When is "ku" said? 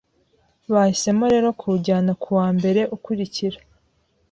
2.21-2.29